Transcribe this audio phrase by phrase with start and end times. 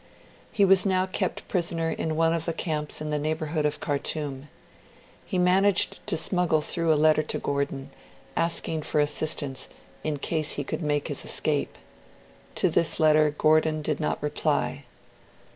[0.51, 4.49] He was now kept prisoner in one of the camps in the neighbourhood of Khartoum.
[5.27, 7.91] He managed to smuggle through a letter to Gordon,
[8.35, 9.67] asking for assistance,
[10.03, 11.77] in case he could make his escape.
[12.55, 14.85] To this letter Gordon did not reply.